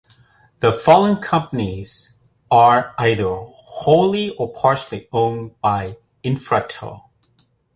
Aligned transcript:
The 0.61 0.73
following 0.73 1.17
companies 1.17 2.19
are 2.49 2.95
either 2.97 3.29
wholly 3.35 4.31
or 4.31 4.51
partially 4.51 5.07
owned 5.13 5.61
by 5.61 5.97
Infratil. 6.23 7.03